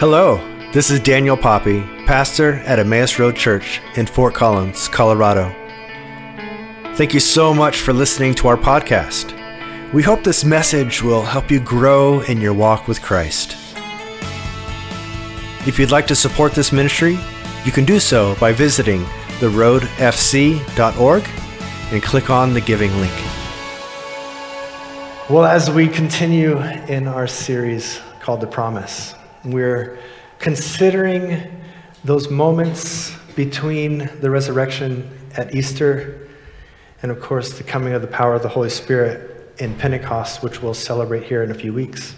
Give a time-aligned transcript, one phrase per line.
[0.00, 0.38] Hello,
[0.72, 5.54] this is Daniel Poppy, pastor at Emmaus Road Church in Fort Collins, Colorado.
[6.94, 9.34] Thank you so much for listening to our podcast.
[9.92, 13.58] We hope this message will help you grow in your walk with Christ.
[15.68, 17.18] If you'd like to support this ministry,
[17.66, 19.04] you can do so by visiting
[19.40, 21.28] theroadfc.org
[21.92, 23.12] and click on the giving link.
[25.28, 29.98] Well, as we continue in our series called The Promise, we're
[30.38, 31.62] considering
[32.04, 36.28] those moments between the resurrection at Easter
[37.02, 40.62] and, of course, the coming of the power of the Holy Spirit in Pentecost, which
[40.62, 42.14] we'll celebrate here in a few weeks.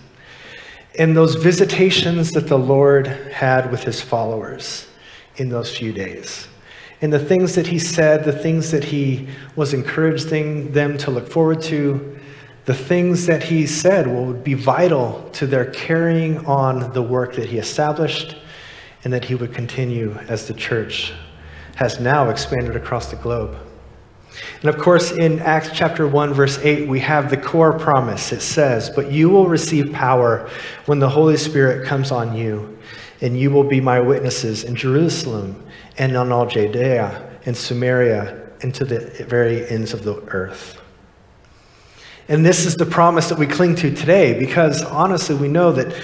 [0.98, 4.86] And those visitations that the Lord had with his followers
[5.36, 6.48] in those few days.
[7.00, 11.28] And the things that he said, the things that he was encouraging them to look
[11.28, 12.20] forward to,
[12.64, 17.48] the things that he said will be vital to their carrying on the work that
[17.48, 18.36] he established
[19.04, 21.12] and that he would continue as the church
[21.76, 23.56] has now expanded across the globe.
[24.60, 28.32] And of course, in Acts chapter 1, verse 8, we have the core promise.
[28.32, 30.48] It says, But you will receive power
[30.86, 32.78] when the Holy Spirit comes on you,
[33.20, 35.62] and you will be my witnesses in Jerusalem
[35.98, 40.81] and on all Judea and Samaria and to the very ends of the earth.
[42.32, 45.94] And this is the promise that we cling to today because honestly, we know that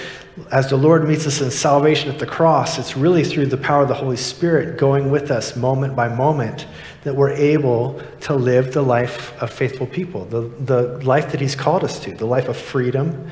[0.52, 3.80] as the Lord meets us in salvation at the cross, it's really through the power
[3.80, 6.66] of the Holy Spirit going with us moment by moment
[7.04, 11.54] that we're able to live the life of faithful people, the, the life that He's
[11.54, 13.30] called us to, the life of freedom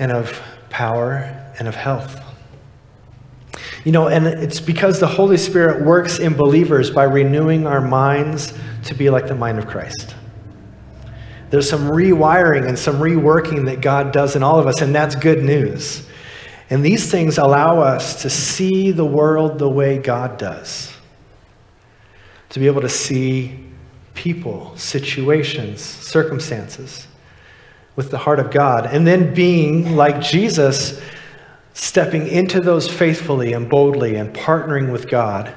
[0.00, 2.20] and of power and of health.
[3.84, 8.52] You know, and it's because the Holy Spirit works in believers by renewing our minds
[8.86, 10.16] to be like the mind of Christ.
[11.50, 15.14] There's some rewiring and some reworking that God does in all of us, and that's
[15.14, 16.06] good news.
[16.68, 20.92] And these things allow us to see the world the way God does,
[22.48, 23.64] to be able to see
[24.14, 27.06] people, situations, circumstances
[27.94, 31.00] with the heart of God, and then being like Jesus,
[31.72, 35.54] stepping into those faithfully and boldly and partnering with God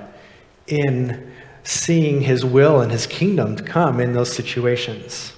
[0.67, 1.31] in
[1.63, 5.33] seeing his will and his kingdom to come in those situations.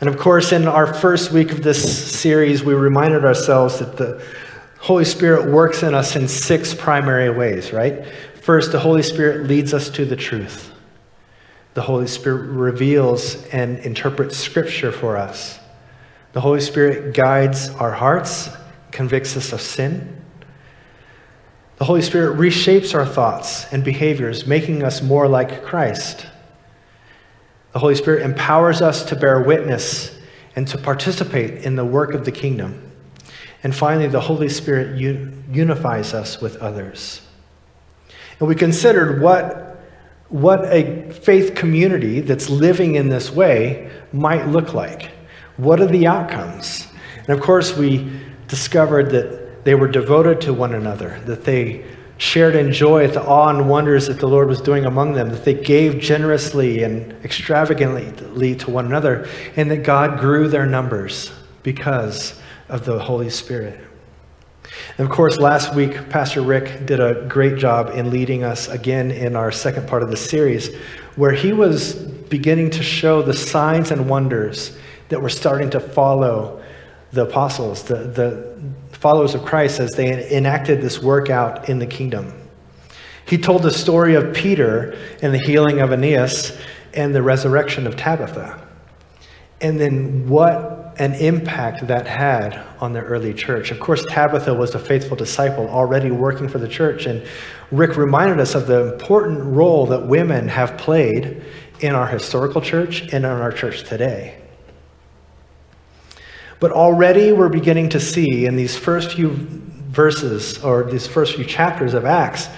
[0.00, 4.24] And of course, in our first week of this series, we reminded ourselves that the
[4.78, 8.06] Holy Spirit works in us in six primary ways, right?
[8.40, 10.72] First, the Holy Spirit leads us to the truth.
[11.74, 15.58] The Holy Spirit reveals and interprets Scripture for us.
[16.32, 18.48] The Holy Spirit guides our hearts,
[18.92, 20.16] convicts us of sin.
[21.76, 26.26] The Holy Spirit reshapes our thoughts and behaviors, making us more like Christ.
[27.72, 30.18] The Holy Spirit empowers us to bear witness
[30.56, 32.90] and to participate in the work of the kingdom.
[33.62, 37.22] And finally, the Holy Spirit unifies us with others.
[38.38, 39.80] And we considered what,
[40.28, 45.10] what a faith community that's living in this way might look like.
[45.56, 46.88] What are the outcomes?
[47.18, 48.10] And of course, we
[48.48, 51.84] discovered that they were devoted to one another, that they
[52.20, 55.30] shared in joy at the awe and wonders that the Lord was doing among them,
[55.30, 59.26] that they gave generously and extravagantly to one another,
[59.56, 61.32] and that God grew their numbers
[61.62, 62.38] because
[62.68, 63.80] of the Holy Spirit.
[64.98, 69.10] And of course, last week, Pastor Rick did a great job in leading us again
[69.10, 70.76] in our second part of the series,
[71.16, 74.76] where he was beginning to show the signs and wonders
[75.08, 76.62] that were starting to follow
[77.12, 78.60] the apostles, the, the
[79.00, 82.32] followers of Christ, as they enacted this work out in the kingdom.
[83.26, 86.58] He told the story of Peter and the healing of Aeneas
[86.92, 88.66] and the resurrection of Tabitha.
[89.60, 93.70] And then what an impact that had on the early church.
[93.70, 97.06] Of course, Tabitha was a faithful disciple already working for the church.
[97.06, 97.26] And
[97.70, 101.42] Rick reminded us of the important role that women have played
[101.80, 104.39] in our historical church and in our church today.
[106.60, 111.44] But already we're beginning to see in these first few verses or these first few
[111.44, 112.48] chapters of Acts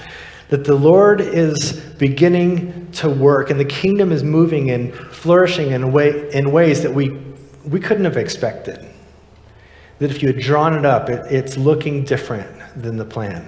[0.48, 5.92] that the Lord is beginning to work and the kingdom is moving and flourishing in,
[5.92, 7.16] way, in ways that we,
[7.64, 8.84] we couldn't have expected.
[9.98, 13.46] That if you had drawn it up, it, it's looking different than the plan.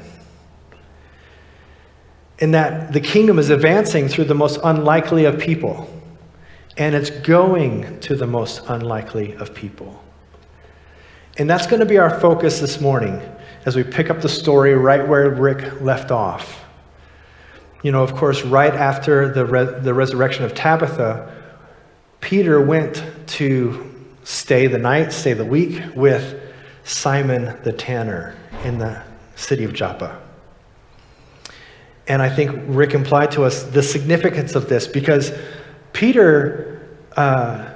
[2.41, 5.91] And that the kingdom is advancing through the most unlikely of people,
[6.77, 10.04] and it's going to the most unlikely of people.
[11.37, 13.21] And that's going to be our focus this morning
[13.67, 16.65] as we pick up the story right where Rick left off.
[17.83, 21.35] You know, of course, right after the, re- the resurrection of Tabitha,
[22.21, 26.41] Peter went to stay the night, stay the week with
[26.85, 29.03] Simon the tanner in the
[29.35, 30.21] city of Joppa.
[32.07, 35.33] And I think Rick implied to us the significance of this because
[35.93, 37.71] Peter, uh,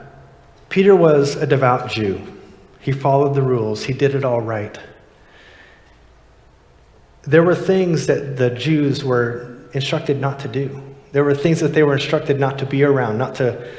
[0.69, 2.21] Peter was a devout Jew.
[2.81, 4.79] He followed the rules, he did it all right.
[7.23, 10.83] There were things that the Jews were instructed not to do.
[11.13, 13.71] There were things that they were instructed not to be around, not to,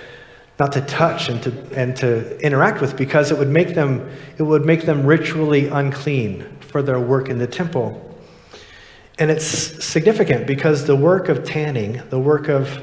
[0.59, 4.43] not to touch and to, and to interact with because it would, make them, it
[4.43, 8.05] would make them ritually unclean for their work in the temple.
[9.17, 12.81] And it's significant because the work of tanning, the work of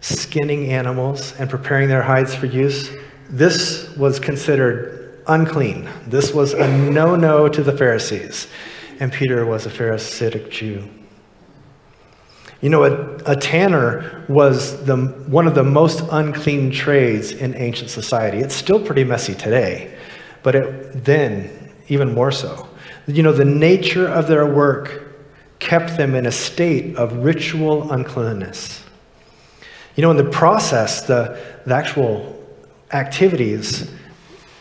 [0.00, 2.90] skinning animals and preparing their hides for use,
[3.30, 5.01] this was considered
[5.32, 5.88] unclean.
[6.06, 8.48] This was a no no to the Pharisees.
[9.00, 10.88] And Peter was a Pharisaic Jew.
[12.60, 17.90] You know, a, a, tanner was the, one of the most unclean trades in ancient
[17.90, 18.38] society.
[18.38, 19.98] It's still pretty messy today,
[20.44, 22.68] but it, then, even more so.
[23.08, 25.12] You know, the nature of their work
[25.58, 28.84] kept them in a state of ritual uncleanness.
[29.96, 32.40] You know, in the process, the, the actual
[32.92, 33.90] activities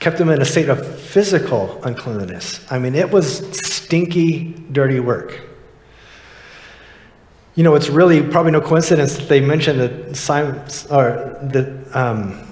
[0.01, 2.59] kept them in a state of physical uncleanness.
[2.71, 5.39] I mean, it was stinky, dirty work.
[7.53, 10.55] You know, it's really probably no coincidence that they mentioned that Simon,
[10.89, 12.51] or that um,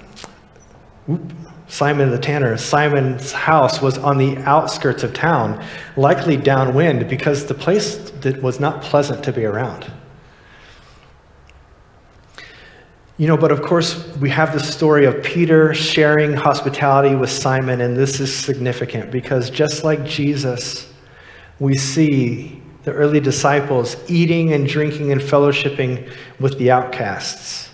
[1.67, 5.65] Simon the tanner, Simon's house was on the outskirts of town,
[5.97, 9.91] likely downwind, because the place that was not pleasant to be around.
[13.19, 17.81] You know, but of course, we have the story of Peter sharing hospitality with Simon,
[17.81, 20.89] and this is significant because just like Jesus,
[21.60, 27.69] we see the early disciples eating and drinking and fellowshipping with the outcasts.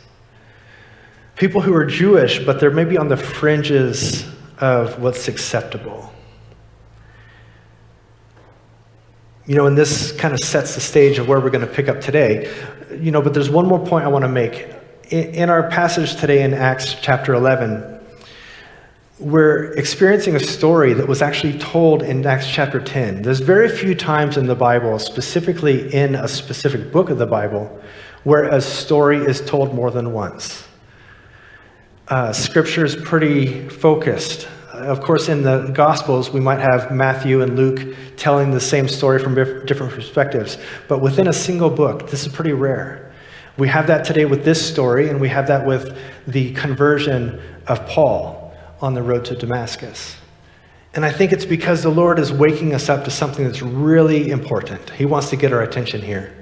[1.35, 4.25] People who are Jewish, but they're maybe on the fringes
[4.57, 6.11] of what's acceptable.
[9.45, 11.87] You know, and this kind of sets the stage of where we're going to pick
[11.87, 12.51] up today.
[12.99, 14.71] You know, but there's one more point I want to make.
[15.11, 17.99] In our passage today in Acts chapter 11,
[19.19, 23.21] we're experiencing a story that was actually told in Acts chapter 10.
[23.21, 27.79] There's very few times in the Bible, specifically in a specific book of the Bible,
[28.23, 30.67] where a story is told more than once.
[32.07, 34.47] Uh, scripture is pretty focused.
[34.73, 39.19] Of course, in the Gospels, we might have Matthew and Luke telling the same story
[39.19, 40.57] from different perspectives.
[40.87, 43.04] But within a single book, this is pretty rare.
[43.57, 45.97] We have that today with this story, and we have that with
[46.27, 50.17] the conversion of Paul on the road to Damascus.
[50.93, 54.29] And I think it's because the Lord is waking us up to something that's really
[54.29, 54.89] important.
[54.91, 56.33] He wants to get our attention here.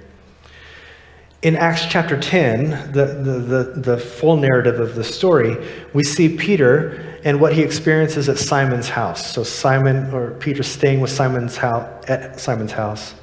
[1.42, 5.58] In Acts chapter 10, the, the, the, the, full narrative of the story,
[5.94, 9.34] we see Peter and what he experiences at Simon's house.
[9.34, 13.16] So Simon, or Peter staying with Simon's house, at Simon's house.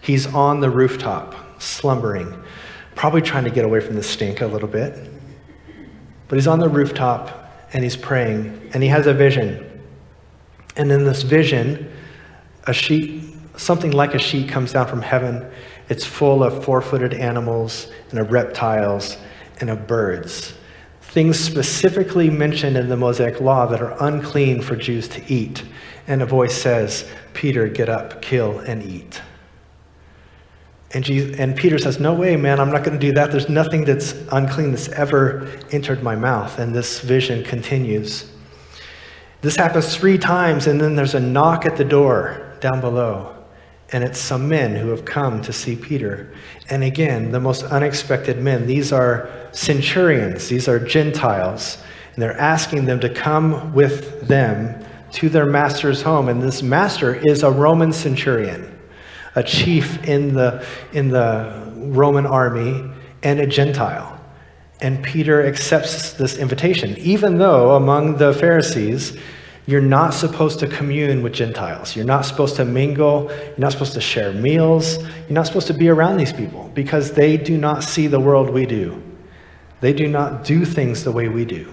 [0.00, 2.42] He's on the rooftop, slumbering,
[3.00, 4.94] probably trying to get away from the stink a little bit.
[6.28, 9.80] But he's on the rooftop and he's praying, and he has a vision.
[10.76, 11.90] And in this vision,
[12.66, 13.24] a sheet,
[13.56, 15.50] something like a sheet, comes down from heaven.
[15.88, 19.16] It's full of four footed animals and of reptiles
[19.60, 20.52] and of birds.
[21.00, 25.64] Things specifically mentioned in the Mosaic law that are unclean for Jews to eat.
[26.06, 29.22] And a voice says, Peter, get up, kill, and eat.
[30.92, 33.30] And, Jesus, and Peter says, No way, man, I'm not going to do that.
[33.30, 36.58] There's nothing that's unclean that's ever entered my mouth.
[36.58, 38.30] And this vision continues.
[39.40, 43.36] This happens three times, and then there's a knock at the door down below.
[43.92, 46.32] And it's some men who have come to see Peter.
[46.68, 48.66] And again, the most unexpected men.
[48.66, 51.78] These are centurions, these are Gentiles.
[52.14, 56.28] And they're asking them to come with them to their master's home.
[56.28, 58.79] And this master is a Roman centurion
[59.34, 62.90] a chief in the, in the Roman army,
[63.22, 64.18] and a Gentile.
[64.80, 69.16] And Peter accepts this invitation, even though among the Pharisees,
[69.66, 71.94] you're not supposed to commune with Gentiles.
[71.94, 73.30] You're not supposed to mingle.
[73.30, 74.98] You're not supposed to share meals.
[74.98, 78.50] You're not supposed to be around these people because they do not see the world
[78.50, 79.00] we do.
[79.80, 81.72] They do not do things the way we do.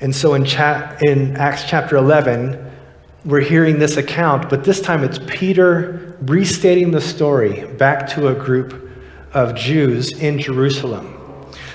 [0.00, 2.72] And so in, chat, in Acts chapter 11,
[3.26, 8.34] we're hearing this account, but this time it's Peter restating the story back to a
[8.34, 8.88] group
[9.34, 11.12] of Jews in Jerusalem.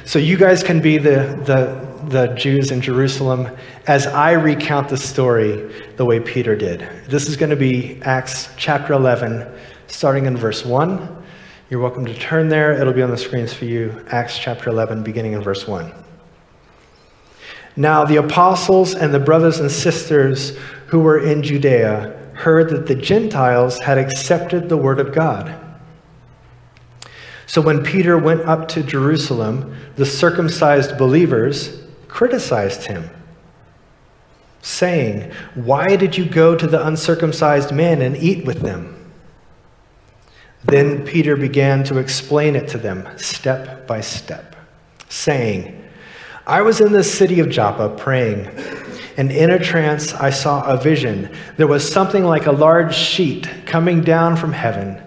[0.06, 3.50] So you guys can be the, the, the Jews in Jerusalem
[3.86, 6.88] as I recount the story the way Peter did.
[7.08, 9.46] This is going to be Acts chapter 11,
[9.88, 11.24] starting in verse 1.
[11.70, 12.72] You're welcome to turn there.
[12.72, 14.06] It'll be on the screens for you.
[14.08, 15.92] Acts chapter 11, beginning in verse 1.
[17.76, 20.58] Now, the apostles and the brothers and sisters
[20.92, 25.58] who were in Judea heard that the Gentiles had accepted the word of God.
[27.46, 33.10] So when Peter went up to Jerusalem, the circumcised believers criticized him,
[34.62, 39.14] saying, Why did you go to the uncircumcised men and eat with them?
[40.66, 44.58] Then Peter began to explain it to them step by step,
[45.08, 45.90] saying,
[46.46, 48.46] I was in the city of Joppa praying,
[49.22, 51.32] and in a trance I saw a vision.
[51.56, 55.00] There was something like a large sheet coming down from heaven,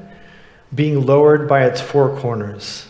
[0.73, 2.87] being lowered by its four corners.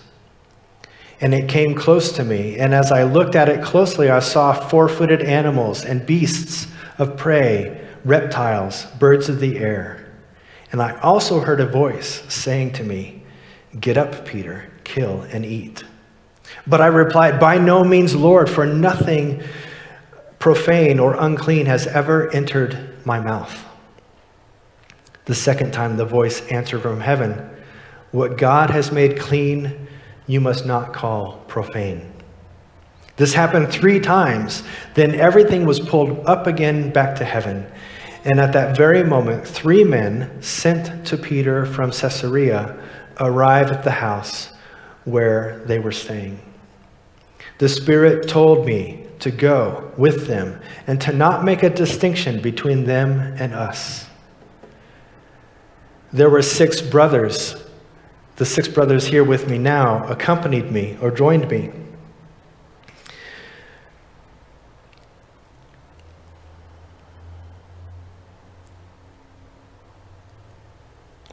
[1.23, 4.53] And it came close to me, and as I looked at it closely, I saw
[4.53, 6.67] four footed animals and beasts
[6.99, 10.07] of prey, reptiles, birds of the air.
[10.73, 13.23] And I also heard a voice saying to me,
[13.81, 15.85] Get up, Peter, kill and eat.
[16.67, 19.43] But I replied, By no means, Lord, for nothing
[20.45, 23.65] profane or unclean has ever entered my mouth.
[25.25, 27.49] The second time the voice answered from heaven,
[28.11, 29.89] What God has made clean,
[30.27, 32.13] you must not call profane.
[33.17, 34.63] This happened three times.
[34.93, 37.67] Then everything was pulled up again back to heaven.
[38.27, 42.79] And at that very moment, three men sent to Peter from Caesarea
[43.19, 44.53] arrived at the house
[45.07, 46.39] where they were staying.
[47.57, 52.85] The Spirit told me to go with them and to not make a distinction between
[52.85, 54.07] them and us.
[56.13, 57.57] There were six brothers.
[58.37, 61.73] The six brothers here with me now accompanied me or joined me.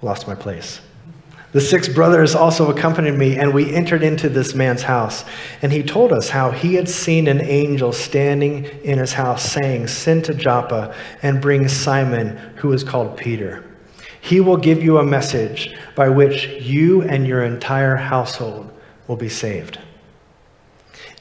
[0.02, 0.80] Lost my place.
[1.52, 5.26] The six brothers also accompanied me, and we entered into this man's house.
[5.62, 9.88] And he told us how he had seen an angel standing in his house, saying,
[9.88, 13.66] Send to Joppa and bring Simon, who is called Peter.
[14.22, 18.72] He will give you a message by which you and your entire household
[19.08, 19.78] will be saved.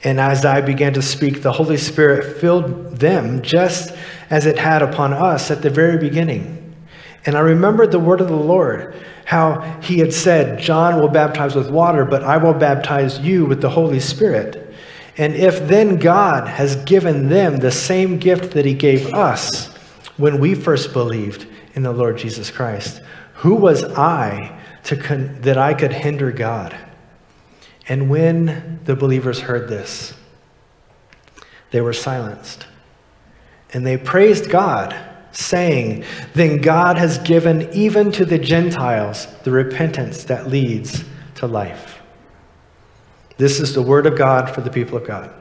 [0.03, 3.93] And as I began to speak, the Holy Spirit filled them just
[4.29, 6.75] as it had upon us at the very beginning.
[7.25, 8.95] And I remembered the word of the Lord
[9.31, 13.61] how he had said, John will baptize with water, but I will baptize you with
[13.61, 14.75] the Holy Spirit.
[15.15, 19.67] And if then God has given them the same gift that he gave us
[20.17, 23.01] when we first believed in the Lord Jesus Christ,
[23.35, 26.77] who was I to con- that I could hinder God?
[27.87, 30.13] And when the believers heard this,
[31.69, 32.67] they were silenced.
[33.71, 34.93] And they praised God
[35.31, 41.03] saying, Then God has given even to the Gentiles the repentance that leads
[41.35, 42.01] to life.
[43.37, 45.33] This is the word of God for the people of God.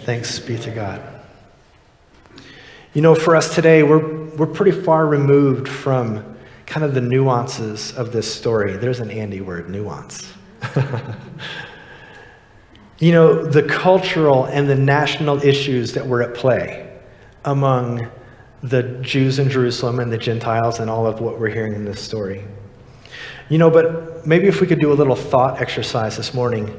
[0.00, 1.00] Thanks be to God.
[2.94, 7.92] You know, for us today, we're, we're pretty far removed from kind of the nuances
[7.92, 8.76] of this story.
[8.76, 10.32] There's an Andy word, nuance.
[12.98, 16.98] you know, the cultural and the national issues that were at play
[17.44, 18.10] among
[18.62, 22.00] the Jews in Jerusalem and the Gentiles and all of what we're hearing in this
[22.00, 22.44] story.
[23.48, 26.78] You know, but maybe if we could do a little thought exercise this morning.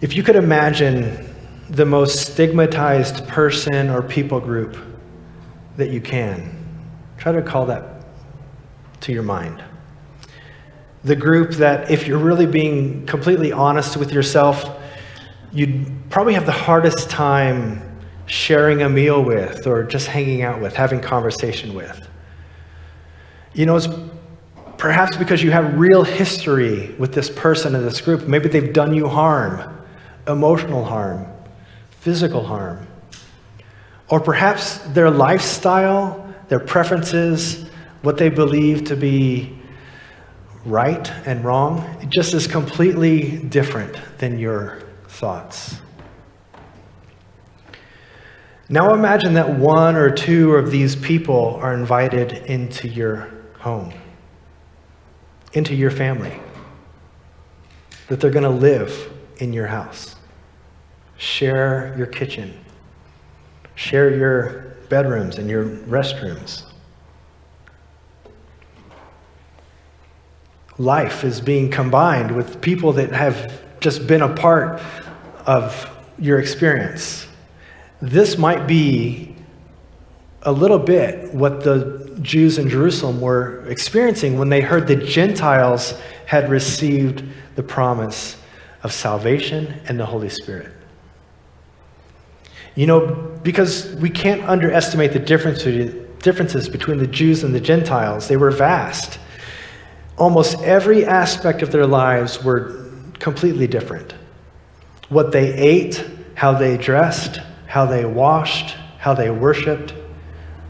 [0.00, 1.28] If you could imagine
[1.68, 4.76] the most stigmatized person or people group
[5.76, 6.56] that you can,
[7.18, 8.06] try to call that
[9.00, 9.62] to your mind.
[11.02, 14.78] The group that, if you're really being completely honest with yourself,
[15.52, 17.89] you'd probably have the hardest time
[18.30, 22.08] sharing a meal with or just hanging out with, having conversation with.
[23.54, 23.88] You know, it's
[24.78, 28.28] perhaps because you have real history with this person in this group.
[28.28, 29.84] Maybe they've done you harm,
[30.28, 31.26] emotional harm,
[31.90, 32.86] physical harm.
[34.08, 37.68] Or perhaps their lifestyle, their preferences,
[38.02, 39.58] what they believe to be
[40.64, 45.80] right and wrong, it just is completely different than your thoughts.
[48.72, 53.92] Now imagine that one or two of these people are invited into your home,
[55.52, 56.38] into your family,
[58.06, 60.14] that they're going to live in your house,
[61.16, 62.56] share your kitchen,
[63.74, 66.62] share your bedrooms and your restrooms.
[70.78, 74.80] Life is being combined with people that have just been a part
[75.44, 77.26] of your experience
[78.00, 79.34] this might be
[80.42, 85.94] a little bit what the Jews in Jerusalem were experiencing when they heard the Gentiles
[86.26, 87.22] had received
[87.56, 88.36] the promise
[88.82, 90.72] of salvation and the Holy Spirit.
[92.74, 93.06] You know,
[93.42, 98.28] because we can't underestimate the differences between the Jews and the Gentiles.
[98.28, 99.18] They were vast.
[100.16, 104.14] Almost every aspect of their lives were completely different.
[105.08, 106.04] What they ate,
[106.34, 107.40] how they dressed,
[107.70, 109.94] how they washed, how they worshiped,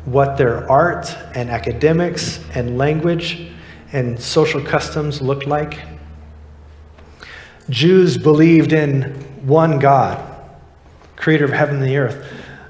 [0.05, 3.51] what their art and academics and language
[3.95, 5.79] and social customs looked like.
[7.71, 9.05] Jews believed in
[9.47, 10.23] one God,
[11.17, 12.23] creator of heaven and the earth.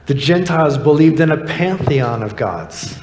[0.07, 3.01] The Gentiles believed in a pantheon of gods.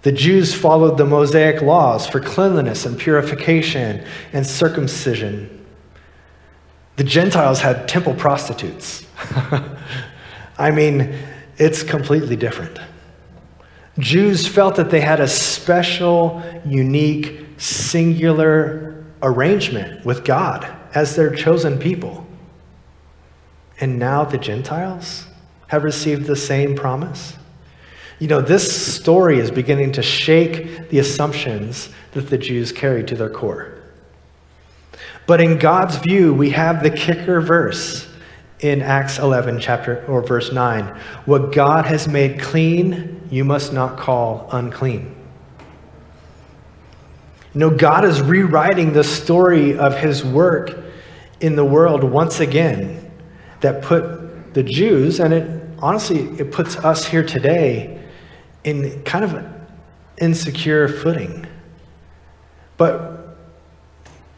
[0.00, 5.53] The Jews followed the Mosaic laws for cleanliness and purification and circumcision.
[6.96, 9.04] The Gentiles had temple prostitutes.
[10.58, 11.16] I mean,
[11.56, 12.78] it's completely different.
[13.98, 21.78] Jews felt that they had a special, unique, singular arrangement with God as their chosen
[21.78, 22.26] people.
[23.80, 25.26] And now the Gentiles
[25.68, 27.36] have received the same promise.
[28.20, 33.16] You know, this story is beginning to shake the assumptions that the Jews carried to
[33.16, 33.73] their core.
[35.26, 38.08] But in God's view, we have the kicker verse
[38.60, 40.86] in Acts 11, chapter or verse 9.
[41.24, 45.14] What God has made clean, you must not call unclean.
[47.54, 50.76] Know, God is rewriting the story of his work
[51.40, 53.12] in the world once again
[53.60, 58.02] that put the Jews, and it honestly, it puts us here today
[58.64, 59.66] in kind of an
[60.18, 61.46] insecure footing.
[62.76, 63.13] But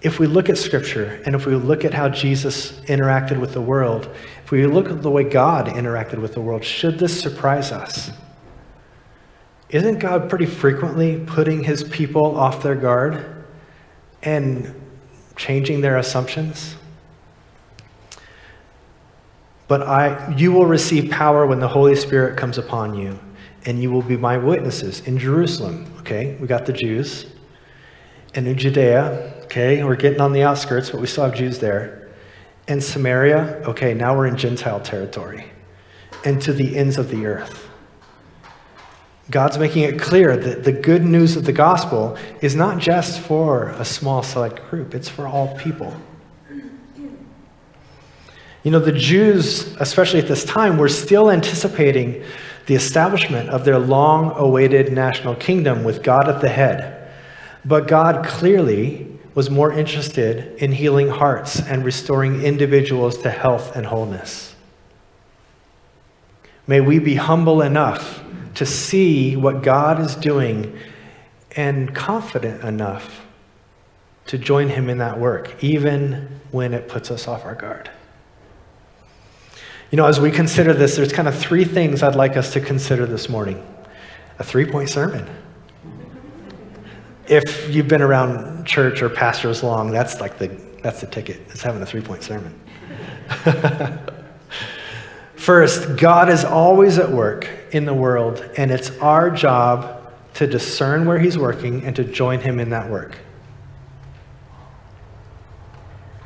[0.07, 3.61] if we look at Scripture and if we look at how Jesus interacted with the
[3.61, 4.09] world,
[4.45, 8.13] if we look at the way God interacted with the world, should this surprise us?
[9.69, 13.45] Isn't God pretty frequently putting his people off their guard
[14.23, 14.81] and
[15.35, 16.77] changing their assumptions?
[19.67, 23.19] But I, you will receive power when the Holy Spirit comes upon you,
[23.65, 25.93] and you will be my witnesses in Jerusalem.
[25.99, 27.27] Okay, we got the Jews.
[28.35, 32.09] And in Judea, okay, we're getting on the outskirts, but we still have Jews there.
[32.69, 35.53] And Samaria, okay, now we're in Gentile territory.
[36.25, 37.69] And to the ends of the earth.
[39.31, 43.69] God's making it clear that the good news of the gospel is not just for
[43.71, 45.97] a small select group, it's for all people.
[48.63, 52.25] You know, the Jews, especially at this time, were still anticipating
[52.67, 57.09] the establishment of their long awaited national kingdom with God at the head.
[57.65, 63.85] But God clearly was more interested in healing hearts and restoring individuals to health and
[63.85, 64.55] wholeness.
[66.67, 70.79] May we be humble enough to see what God is doing
[71.55, 73.27] and confident enough
[74.25, 77.91] to join Him in that work, even when it puts us off our guard.
[79.91, 82.61] You know, as we consider this, there's kind of three things I'd like us to
[82.61, 83.65] consider this morning
[84.39, 85.29] a three point sermon.
[87.29, 90.49] If you've been around church or pastors long, that's like the,
[90.83, 92.59] that's the ticket, it's having a three point sermon.
[95.35, 101.07] First, God is always at work in the world, and it's our job to discern
[101.07, 103.17] where He's working and to join Him in that work.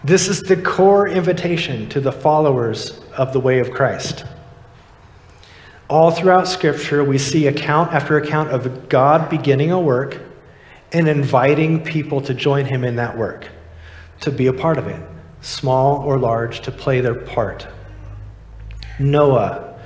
[0.03, 4.25] This is the core invitation to the followers of the way of Christ.
[5.89, 10.21] All throughout Scripture, we see account after account of God beginning a work
[10.93, 13.49] and inviting people to join him in that work,
[14.21, 15.01] to be a part of it,
[15.41, 17.67] small or large, to play their part.
[18.99, 19.79] Noah,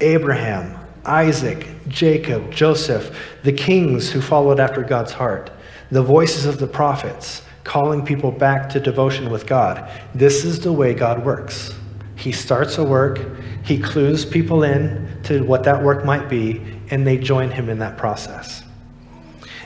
[0.00, 5.50] Abraham, Isaac, Jacob, Joseph, the kings who followed after God's heart,
[5.90, 9.90] the voices of the prophets, calling people back to devotion with God.
[10.14, 11.74] This is the way God works.
[12.16, 13.20] He starts a work,
[13.64, 17.78] he clues people in to what that work might be, and they join him in
[17.80, 18.62] that process.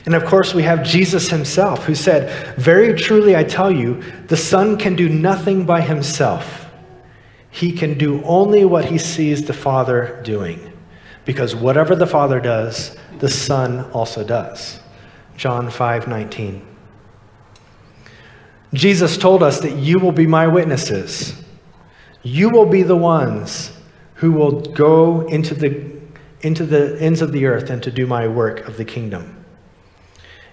[0.05, 4.37] And of course, we have Jesus himself who said, Very truly, I tell you, the
[4.37, 6.65] Son can do nothing by himself.
[7.51, 10.71] He can do only what he sees the Father doing.
[11.23, 14.79] Because whatever the Father does, the Son also does.
[15.37, 16.67] John 5 19.
[18.73, 21.43] Jesus told us that you will be my witnesses.
[22.23, 23.77] You will be the ones
[24.15, 25.99] who will go into the,
[26.41, 29.40] into the ends of the earth and to do my work of the kingdom.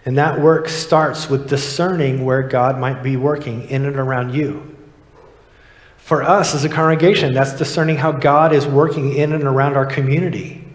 [0.09, 4.75] And that work starts with discerning where God might be working in and around you.
[5.99, 9.85] For us as a congregation, that's discerning how God is working in and around our
[9.85, 10.66] community,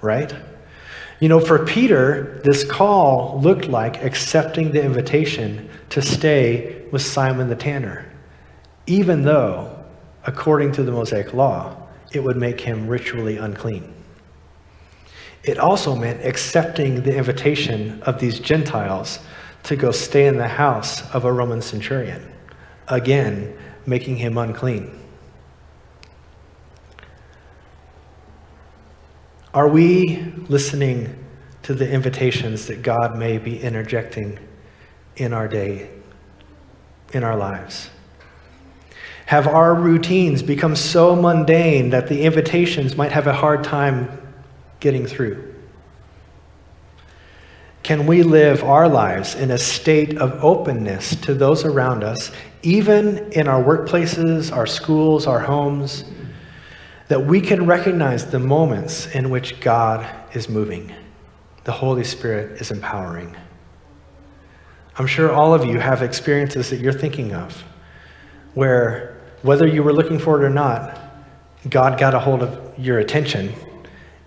[0.00, 0.34] right?
[1.20, 7.48] You know, for Peter, this call looked like accepting the invitation to stay with Simon
[7.48, 8.10] the tanner,
[8.88, 9.84] even though,
[10.24, 11.76] according to the Mosaic law,
[12.12, 13.94] it would make him ritually unclean.
[15.44, 19.18] It also meant accepting the invitation of these Gentiles
[19.64, 22.32] to go stay in the house of a Roman centurion,
[22.88, 24.98] again, making him unclean.
[29.52, 31.24] Are we listening
[31.62, 34.38] to the invitations that God may be interjecting
[35.16, 35.90] in our day,
[37.12, 37.90] in our lives?
[39.26, 44.20] Have our routines become so mundane that the invitations might have a hard time
[44.84, 45.54] getting through?
[47.82, 52.30] Can we live our lives in a state of openness to those around us,
[52.62, 56.04] even in our workplaces, our schools, our homes,
[57.08, 60.92] that we can recognize the moments in which God is moving,
[61.64, 63.34] the Holy Spirit is empowering?
[64.96, 67.64] I'm sure all of you have experiences that you're thinking of
[68.52, 71.00] where, whether you were looking for it or not,
[71.70, 73.54] God got a hold of your attention,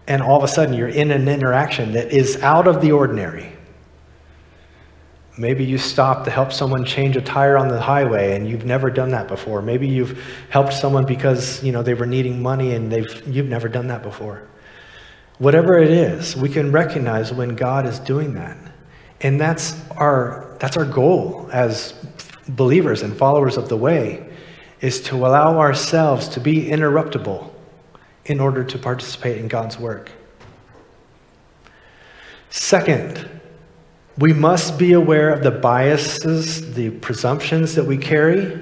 [0.07, 3.51] and all of a sudden you're in an interaction that is out of the ordinary.
[5.37, 8.89] Maybe you stopped to help someone change a tire on the highway and you've never
[8.89, 9.61] done that before.
[9.61, 13.69] Maybe you've helped someone because, you know, they were needing money and they've you've never
[13.69, 14.47] done that before.
[15.37, 18.57] Whatever it is, we can recognize when God is doing that.
[19.21, 21.93] And that's our that's our goal as
[22.49, 24.27] believers and followers of the way
[24.81, 27.51] is to allow ourselves to be interruptible
[28.27, 30.11] in order to participate in God's work.
[32.49, 33.29] Second,
[34.17, 38.61] we must be aware of the biases, the presumptions that we carry,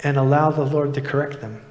[0.00, 1.62] and allow the Lord to correct them.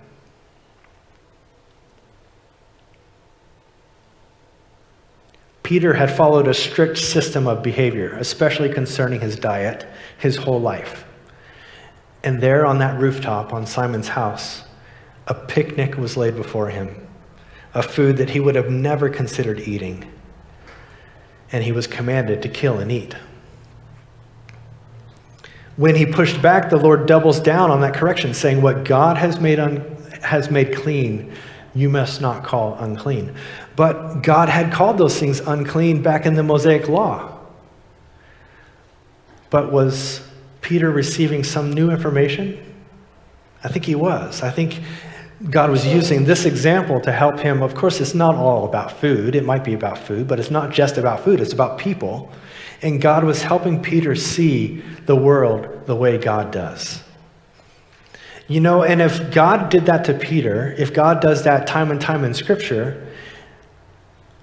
[5.63, 9.85] Peter had followed a strict system of behavior, especially concerning his diet,
[10.17, 11.05] his whole life.
[12.23, 14.63] And there on that rooftop on Simon's house,
[15.29, 17.07] a picnic was laid before him,
[17.73, 20.11] a food that he would have never considered eating
[21.51, 23.15] and he was commanded to kill and eat.
[25.77, 29.39] When he pushed back, the Lord doubles down on that correction, saying, What God has
[29.39, 29.81] made, un-
[30.21, 31.33] has made clean,
[31.73, 33.33] you must not call unclean.
[33.75, 37.39] But God had called those things unclean back in the Mosaic law.
[39.49, 40.21] But was
[40.61, 42.59] Peter receiving some new information?
[43.63, 44.43] I think he was.
[44.43, 44.81] I think
[45.47, 47.61] God was using this example to help him.
[47.61, 49.35] Of course, it's not all about food.
[49.35, 52.29] It might be about food, but it's not just about food, it's about people.
[52.81, 57.03] And God was helping Peter see the world the way God does.
[58.49, 62.01] You know, and if God did that to Peter, if God does that time and
[62.01, 63.07] time in Scripture,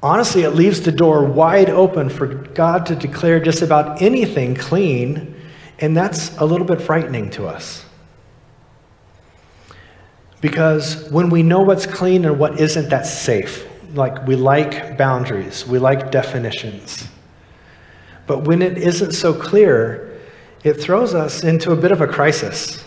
[0.02, 5.34] honestly, it leaves the door wide open for God to declare just about anything clean,
[5.78, 7.85] and that's a little bit frightening to us.
[10.40, 13.66] Because when we know what's clean and what isn't, that's safe.
[13.94, 17.08] Like we like boundaries, we like definitions.
[18.26, 20.20] But when it isn't so clear,
[20.64, 22.84] it throws us into a bit of a crisis.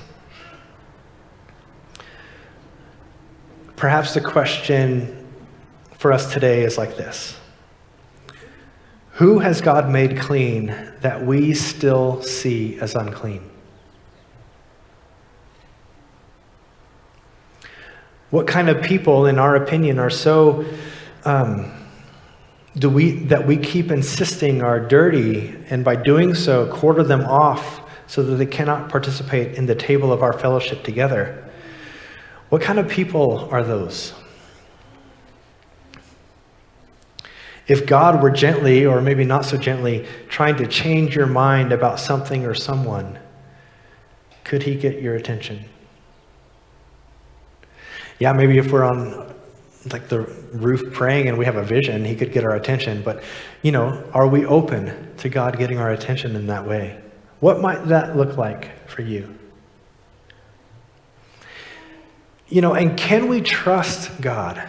[3.75, 5.25] Perhaps the question
[5.97, 7.38] for us today is like this
[9.13, 10.67] Who has God made clean
[10.99, 13.48] that we still see as unclean?
[18.29, 20.65] What kind of people, in our opinion, are so
[21.25, 21.71] um,
[22.77, 27.81] do we that we keep insisting are dirty, and by doing so, quarter them off
[28.07, 31.49] so that they cannot participate in the table of our fellowship together?
[32.49, 34.13] What kind of people are those?
[37.67, 41.99] If God were gently, or maybe not so gently, trying to change your mind about
[41.99, 43.19] something or someone,
[44.43, 45.65] could he get your attention?
[48.19, 49.34] Yeah, maybe if we're on
[49.91, 50.21] like the
[50.53, 53.01] roof praying and we have a vision, he could get our attention.
[53.01, 53.23] But,
[53.62, 57.01] you know, are we open to God getting our attention in that way?
[57.39, 59.34] What might that look like for you?
[62.49, 64.67] You know, and can we trust God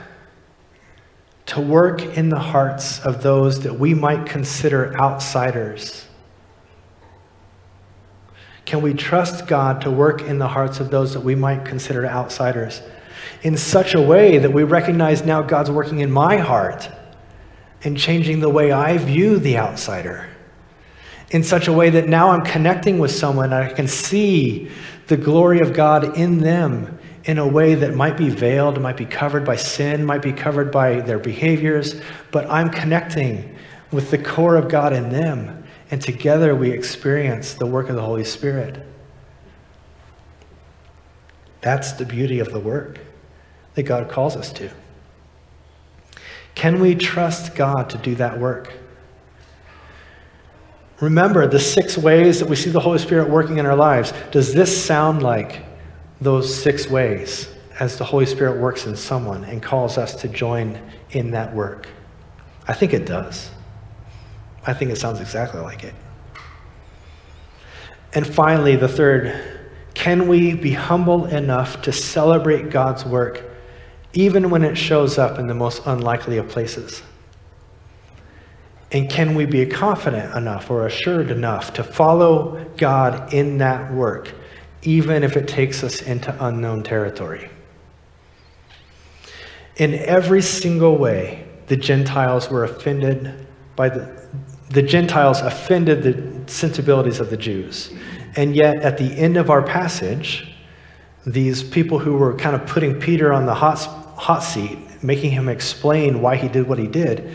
[1.47, 6.07] to work in the hearts of those that we might consider outsiders?
[8.65, 12.07] Can we trust God to work in the hearts of those that we might consider
[12.07, 12.83] outsiders?
[13.43, 16.89] In such a way that we recognize now God's working in my heart
[17.83, 20.29] and changing the way I view the outsider.
[21.31, 24.71] In such a way that now I'm connecting with someone and I can see
[25.07, 29.05] the glory of God in them in a way that might be veiled, might be
[29.05, 33.57] covered by sin, might be covered by their behaviors, but I'm connecting
[33.91, 35.65] with the core of God in them.
[35.91, 38.87] And together we experience the work of the Holy Spirit.
[41.61, 43.01] That's the beauty of the work
[43.75, 44.71] that God calls us to.
[46.55, 48.73] Can we trust God to do that work?
[51.01, 54.13] Remember the six ways that we see the Holy Spirit working in our lives.
[54.31, 55.65] Does this sound like
[56.21, 60.79] those six ways as the Holy Spirit works in someone and calls us to join
[61.11, 61.89] in that work?
[62.69, 63.51] I think it does.
[64.67, 65.95] I think it sounds exactly like it.
[68.13, 69.59] And finally, the third
[69.95, 73.50] can we be humble enough to celebrate God's work
[74.13, 77.03] even when it shows up in the most unlikely of places?
[78.93, 84.33] And can we be confident enough or assured enough to follow God in that work,
[84.83, 87.51] even if it takes us into unknown territory?
[89.77, 93.47] In every single way, the Gentiles were offended
[93.77, 94.27] by the,
[94.71, 97.93] the Gentiles offended the sensibilities of the Jews.
[98.37, 100.53] And yet, at the end of our passage,
[101.27, 103.79] these people who were kind of putting Peter on the hot,
[104.21, 107.35] hot seat, making him explain why he did what he did,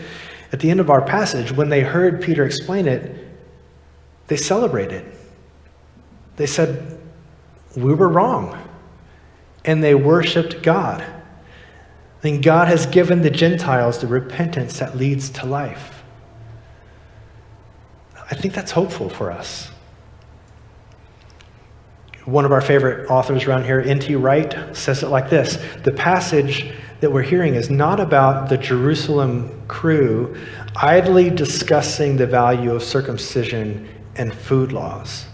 [0.52, 3.26] at the end of our passage, when they heard Peter explain it,
[4.28, 5.04] they celebrated.
[6.36, 7.00] They said,
[7.74, 8.56] We were wrong.
[9.64, 11.04] And they worshiped God.
[12.22, 16.04] And God has given the Gentiles the repentance that leads to life.
[18.30, 19.70] I think that's hopeful for us.
[22.26, 24.16] One of our favorite authors around here, N.T.
[24.16, 29.62] Wright, says it like this The passage that we're hearing is not about the Jerusalem
[29.68, 30.36] crew
[30.74, 35.26] idly discussing the value of circumcision and food laws.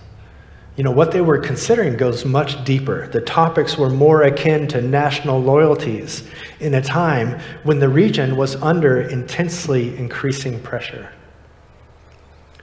[0.77, 3.09] You know, what they were considering goes much deeper.
[3.09, 6.29] The topics were more akin to national loyalties
[6.61, 11.11] in a time when the region was under intensely increasing pressure.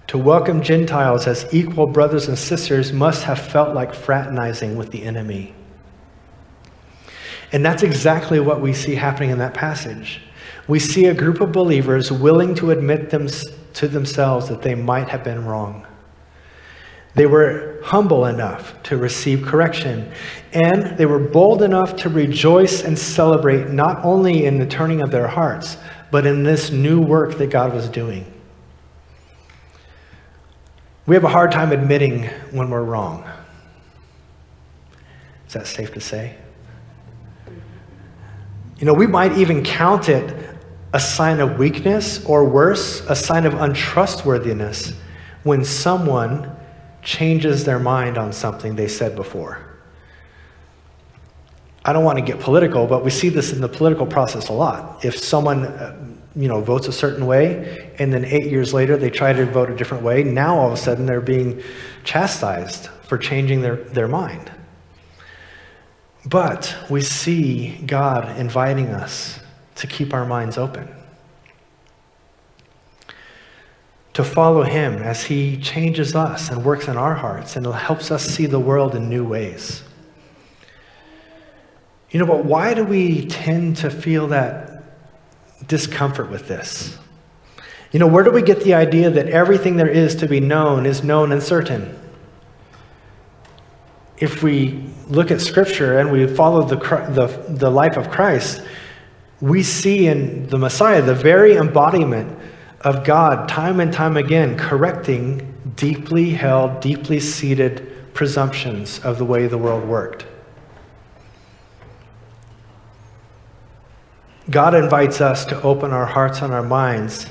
[0.09, 5.03] To welcome Gentiles as equal brothers and sisters must have felt like fraternizing with the
[5.03, 5.53] enemy.
[7.51, 10.21] And that's exactly what we see happening in that passage.
[10.67, 13.27] We see a group of believers willing to admit them,
[13.73, 15.85] to themselves that they might have been wrong.
[17.13, 20.11] They were humble enough to receive correction,
[20.53, 25.11] and they were bold enough to rejoice and celebrate not only in the turning of
[25.11, 25.77] their hearts,
[26.09, 28.38] but in this new work that God was doing.
[31.09, 33.27] We have a hard time admitting when we're wrong.
[35.47, 36.35] Is that safe to say?
[38.77, 40.31] You know, we might even count it
[40.93, 44.93] a sign of weakness or worse, a sign of untrustworthiness
[45.41, 46.55] when someone
[47.01, 49.65] changes their mind on something they said before.
[51.83, 54.53] I don't want to get political, but we see this in the political process a
[54.53, 55.03] lot.
[55.03, 59.09] If someone uh, you know, votes a certain way, and then eight years later they
[59.09, 60.23] try to vote a different way.
[60.23, 61.61] Now all of a sudden they're being
[62.03, 64.51] chastised for changing their, their mind.
[66.25, 69.39] But we see God inviting us
[69.75, 70.87] to keep our minds open,
[74.13, 78.23] to follow Him as He changes us and works in our hearts and helps us
[78.25, 79.83] see the world in new ways.
[82.11, 84.78] You know, but why do we tend to feel that
[85.69, 86.97] discomfort with this.
[87.93, 90.85] You know, where do we get the idea that everything there is to be known
[90.85, 91.97] is known and certain?
[94.17, 98.61] If we look at Scripture and we follow the, the, the life of Christ,
[99.39, 102.37] we see in the Messiah the very embodiment
[102.81, 109.47] of God, time and time again, correcting deeply held, deeply seated presumptions of the way
[109.47, 110.25] the world worked.
[114.49, 117.27] God invites us to open our hearts and our minds,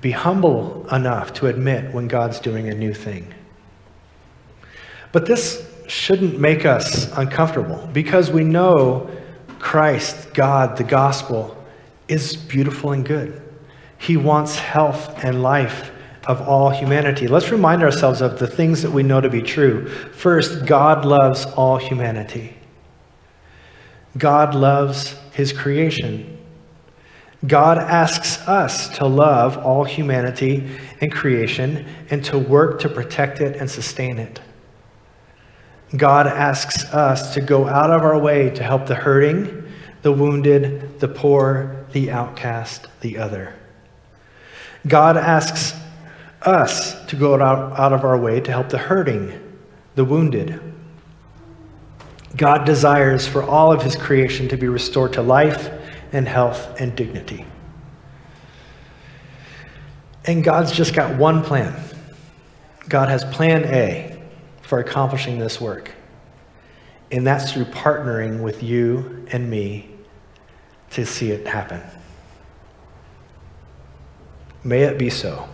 [0.00, 3.32] be humble enough to admit when God's doing a new thing.
[5.12, 9.10] But this shouldn't make us uncomfortable because we know
[9.58, 11.56] Christ, God, the gospel,
[12.08, 13.40] is beautiful and good.
[13.98, 15.90] He wants health and life
[16.26, 17.28] of all humanity.
[17.28, 19.88] Let's remind ourselves of the things that we know to be true.
[19.88, 22.56] First, God loves all humanity.
[24.18, 26.38] God loves his creation.
[27.46, 30.68] God asks us to love all humanity
[31.00, 34.40] and creation and to work to protect it and sustain it.
[35.96, 39.64] God asks us to go out of our way to help the hurting,
[40.02, 43.54] the wounded, the poor, the outcast, the other.
[44.86, 45.78] God asks
[46.42, 49.32] us to go out, out of our way to help the hurting,
[49.96, 50.60] the wounded.
[52.36, 55.70] God desires for all of his creation to be restored to life
[56.12, 57.46] and health and dignity.
[60.24, 61.74] And God's just got one plan.
[62.88, 64.22] God has plan A
[64.62, 65.90] for accomplishing this work.
[67.10, 69.90] And that's through partnering with you and me
[70.90, 71.82] to see it happen.
[74.64, 75.48] May it be so.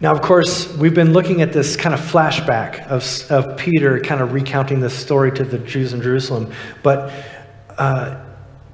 [0.00, 4.22] Now, of course, we've been looking at this kind of flashback of, of Peter kind
[4.22, 6.50] of recounting this story to the Jews in Jerusalem.
[6.82, 7.12] But
[7.78, 8.24] uh,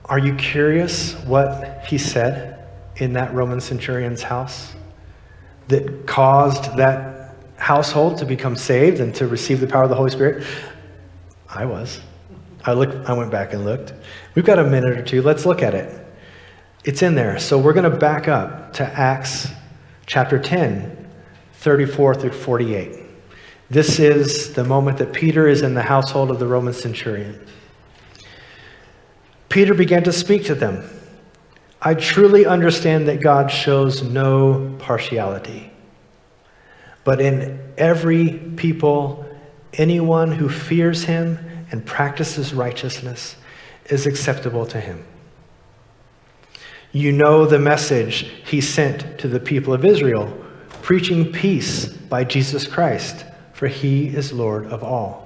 [0.04, 4.74] are you curious what he said in that Roman centurion's house
[5.68, 10.10] that caused that household to become saved and to receive the power of the Holy
[10.10, 10.46] Spirit?
[11.48, 12.00] I was.
[12.64, 13.92] I, looked, I went back and looked.
[14.34, 15.22] We've got a minute or two.
[15.22, 16.06] Let's look at it.
[16.84, 17.38] It's in there.
[17.38, 19.48] So we're going to back up to Acts
[20.06, 21.08] chapter 10,
[21.54, 23.00] 34 through 48.
[23.68, 27.44] This is the moment that Peter is in the household of the Roman centurion.
[29.48, 30.88] Peter began to speak to them.
[31.80, 35.70] I truly understand that God shows no partiality.
[37.04, 39.24] But in every people,
[39.74, 41.38] anyone who fears him
[41.70, 43.36] and practices righteousness
[43.86, 45.04] is acceptable to him.
[46.92, 50.36] You know the message he sent to the people of Israel,
[50.82, 55.25] preaching peace by Jesus Christ, for he is Lord of all.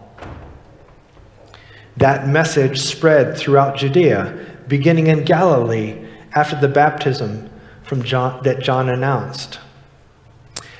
[2.00, 7.50] That message spread throughout Judea, beginning in Galilee after the baptism
[7.82, 9.60] from John, that John announced.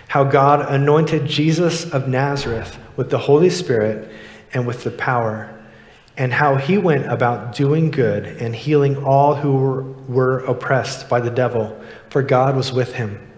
[0.08, 4.10] How God anointed Jesus of Nazareth with the Holy Spirit
[4.54, 5.54] and with the power,
[6.16, 11.20] and how he went about doing good and healing all who were, were oppressed by
[11.20, 11.78] the devil,
[12.08, 13.30] for God was with him.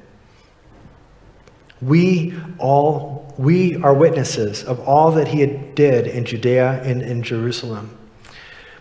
[1.80, 7.98] We all we are witnesses of all that he did in Judea and in Jerusalem.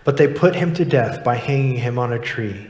[0.03, 2.67] But they put him to death by hanging him on a tree.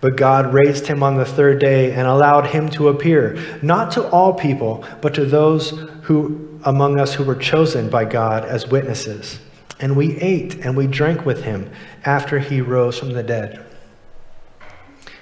[0.00, 4.08] But God raised him on the third day and allowed him to appear, not to
[4.10, 5.70] all people, but to those
[6.02, 9.38] who among us who were chosen by God as witnesses.
[9.80, 11.70] And we ate and we drank with him
[12.04, 13.64] after he rose from the dead.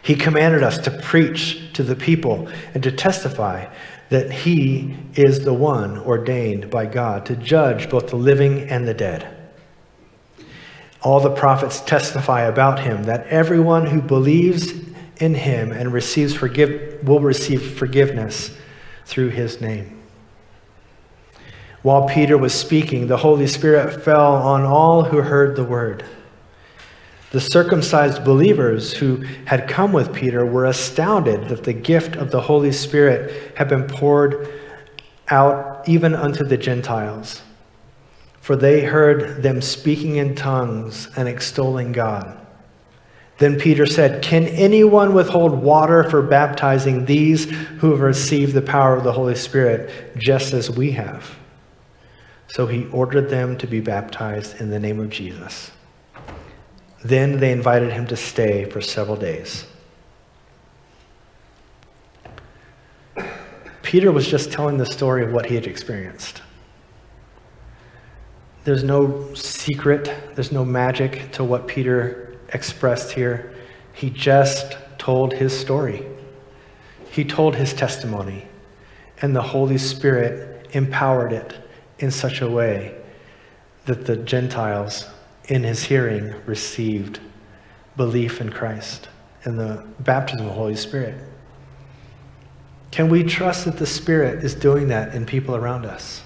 [0.03, 3.67] He commanded us to preach to the people and to testify
[4.09, 8.95] that he is the one ordained by God to judge both the living and the
[8.95, 9.33] dead.
[11.03, 14.73] All the prophets testify about him that everyone who believes
[15.19, 18.57] in him and receives forgive, will receive forgiveness
[19.05, 19.97] through his name.
[21.83, 26.05] While Peter was speaking, the Holy Spirit fell on all who heard the word.
[27.37, 32.41] The circumcised believers who had come with Peter were astounded that the gift of the
[32.41, 34.51] Holy Spirit had been poured
[35.29, 37.43] out even unto the Gentiles.
[38.41, 42.41] For they heard them speaking in tongues and extolling God.
[43.37, 47.45] Then Peter said, Can anyone withhold water for baptizing these
[47.81, 51.37] who have received the power of the Holy Spirit just as we have?
[52.49, 55.71] So he ordered them to be baptized in the name of Jesus.
[57.05, 59.67] Then they invited him to stay for several days.
[63.83, 66.43] Peter was just telling the story of what he had experienced.
[68.65, 73.55] There's no secret, there's no magic to what Peter expressed here.
[73.93, 76.05] He just told his story.
[77.13, 78.49] He told his testimony,
[79.23, 81.55] and the Holy Spirit empowered it
[82.01, 82.93] in such a way
[83.85, 85.07] that the Gentiles
[85.49, 87.21] in his hearing, received
[87.97, 89.09] belief in Christ
[89.45, 91.15] and the baptism of the Holy Spirit.
[92.91, 96.23] Can we trust that the Spirit is doing that in people around us?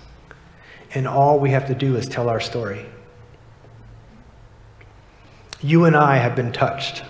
[0.94, 2.86] And all we have to do is tell our story.
[5.60, 7.02] You and I have been touched.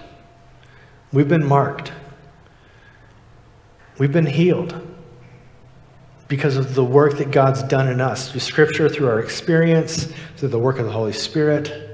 [1.12, 1.92] We've been marked.
[3.98, 4.86] We've been healed
[6.26, 10.48] because of the work that God's done in us through Scripture, through our experience, through
[10.48, 11.89] the work of the Holy Spirit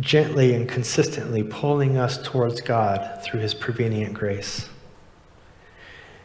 [0.00, 4.68] gently and consistently pulling us towards God through his prevenient grace.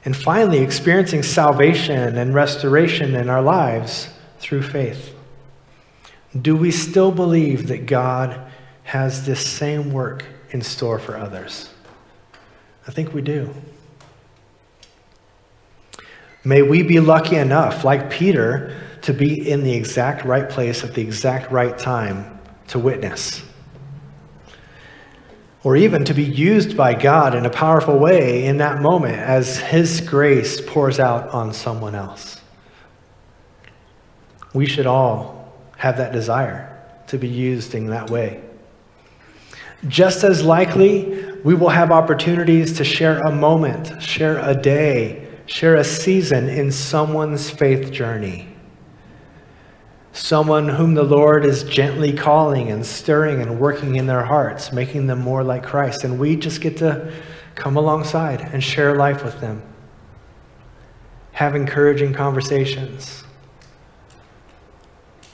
[0.06, 5.16] And finally, experiencing salvation and restoration in our lives through faith.
[6.40, 8.52] Do we still believe that God
[8.84, 11.70] has this same work in store for others?
[12.88, 13.54] I think we do.
[16.44, 20.94] May we be lucky enough, like Peter, to be in the exact right place at
[20.94, 23.42] the exact right time to witness
[25.64, 29.58] or even to be used by God in a powerful way in that moment as
[29.58, 32.42] His grace pours out on someone else.
[34.54, 36.70] We should all have that desire
[37.08, 38.44] to be used in that way.
[39.88, 45.76] Just as likely, we will have opportunities to share a moment, share a day, share
[45.76, 48.53] a season in someone's faith journey.
[50.14, 55.08] Someone whom the Lord is gently calling and stirring and working in their hearts, making
[55.08, 56.04] them more like Christ.
[56.04, 57.12] And we just get to
[57.56, 59.64] come alongside and share life with them,
[61.34, 63.24] have encouraging conversations,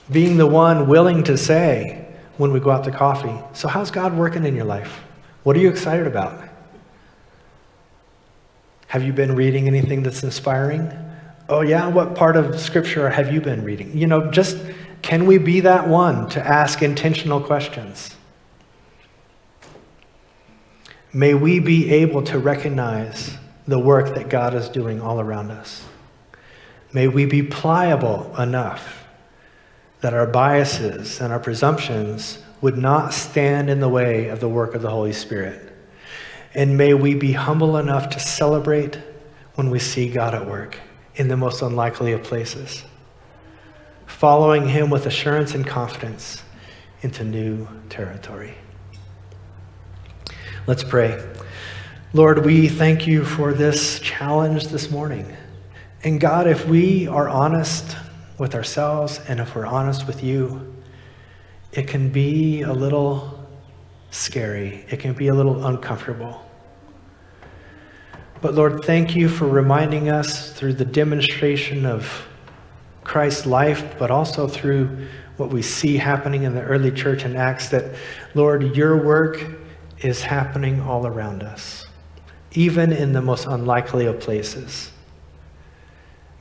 [0.09, 2.07] being the one willing to say
[2.38, 5.01] when we go out to coffee, So, how's God working in your life?
[5.43, 6.41] What are you excited about?
[8.88, 11.09] Have you been reading anything that's inspiring?
[11.50, 13.97] Oh, yeah, what part of Scripture have you been reading?
[13.97, 14.56] You know, just
[15.02, 18.16] can we be that one to ask intentional questions?
[21.12, 23.36] May we be able to recognize
[23.68, 25.84] the work that God is doing all around us.
[26.93, 29.08] May we be pliable enough
[30.02, 34.76] that our biases and our presumptions would not stand in the way of the work
[34.76, 35.76] of the Holy Spirit.
[36.54, 39.00] And may we be humble enough to celebrate
[39.56, 40.78] when we see God at work
[41.20, 42.86] in the most unlikely of places,
[44.07, 46.41] following Him with assurance and confidence
[47.01, 48.55] into new territory.
[50.65, 51.22] Let's pray.
[52.13, 55.36] Lord, we thank you for this challenge this morning.
[56.05, 57.97] And God, if we are honest
[58.38, 60.74] with ourselves and if we're honest with you,
[61.74, 63.45] it can be a little
[64.09, 64.86] scary.
[64.89, 66.49] It can be a little uncomfortable.
[68.41, 72.25] But Lord, thank you for reminding us through the demonstration of
[73.03, 77.69] Christ's life, but also through what we see happening in the early church in Acts,
[77.69, 77.95] that,
[78.35, 79.43] Lord, your work
[79.99, 81.85] is happening all around us,
[82.53, 84.91] even in the most unlikely of places.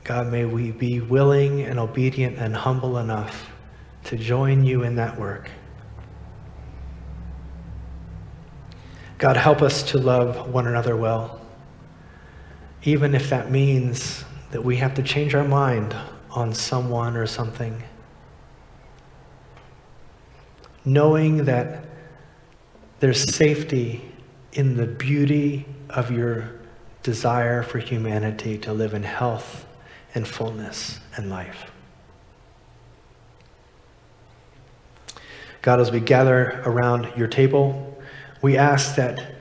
[0.03, 3.51] God, may we be willing and obedient and humble enough
[4.05, 5.49] to join you in that work.
[9.17, 11.38] God, help us to love one another well,
[12.83, 15.95] even if that means that we have to change our mind
[16.31, 17.83] on someone or something.
[20.85, 21.85] Knowing that
[22.99, 24.11] there's safety
[24.53, 26.51] in the beauty of your
[27.03, 29.65] desire for humanity to live in health
[30.15, 31.71] and fullness and life.
[35.61, 38.01] God, as we gather around your table,
[38.41, 39.35] we ask that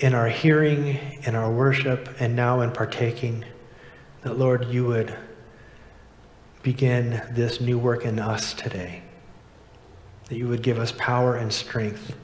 [0.00, 3.44] in our hearing, in our worship, and now in partaking,
[4.22, 5.16] that Lord, you would
[6.62, 9.02] begin this new work in us today.
[10.28, 12.16] That you would give us power and strength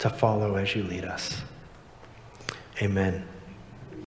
[0.00, 1.42] to follow as you lead us.
[2.82, 3.29] Amen.